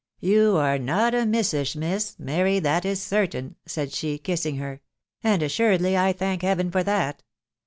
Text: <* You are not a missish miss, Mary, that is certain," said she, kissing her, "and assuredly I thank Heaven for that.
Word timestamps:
<* 0.11 0.19
You 0.19 0.57
are 0.57 0.79
not 0.79 1.13
a 1.13 1.27
missish 1.27 1.75
miss, 1.75 2.15
Mary, 2.17 2.57
that 2.57 2.85
is 2.85 2.99
certain," 2.99 3.55
said 3.67 3.91
she, 3.93 4.17
kissing 4.17 4.55
her, 4.57 4.81
"and 5.23 5.43
assuredly 5.43 5.95
I 5.95 6.11
thank 6.11 6.41
Heaven 6.41 6.71
for 6.71 6.81
that. 6.81 7.21